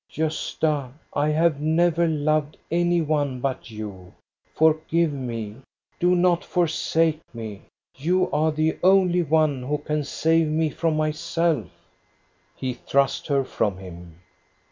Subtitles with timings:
[0.17, 4.15] "Gosta, I have never loved any one but you.
[4.55, 5.57] For give me.
[5.99, 7.65] Do not forsake me!
[7.95, 11.67] You are the only one who can save me from myself."
[12.59, 12.89] THE AUCTION AT BJORNE 1 65 He
[13.23, 14.15] thrust her from him.